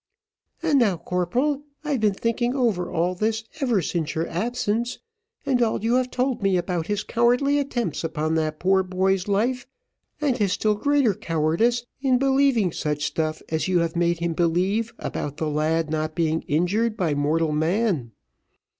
"And 0.63 0.79
now, 0.79 0.97
corporal, 0.97 1.61
I've 1.83 1.99
been 1.99 2.15
thinking 2.15 2.55
over 2.55 2.89
all 2.89 3.13
this 3.13 3.43
ever 3.59 3.83
since 3.83 4.15
your 4.15 4.27
absence, 4.27 4.97
and 5.45 5.61
all 5.61 5.83
you 5.83 5.93
have 5.93 6.09
told 6.09 6.41
me 6.41 6.57
about 6.57 6.87
his 6.87 7.03
cowardly 7.03 7.59
attempts 7.59 8.03
upon 8.03 8.33
that 8.33 8.57
poor 8.57 8.81
boy's 8.81 9.27
life, 9.27 9.67
and 10.19 10.35
his 10.39 10.53
still 10.53 10.73
greater 10.73 11.13
cowardice 11.13 11.85
in 12.01 12.17
believing 12.17 12.71
such 12.71 13.05
stuff 13.05 13.43
as 13.49 13.67
you 13.67 13.77
have 13.81 13.95
made 13.95 14.17
him 14.17 14.33
believe 14.33 14.91
about 14.97 15.37
the 15.37 15.47
lad 15.47 15.91
not 15.91 16.15
being 16.15 16.41
injured 16.47 16.97
by 16.97 17.13
mortal 17.13 17.51
man. 17.51 18.11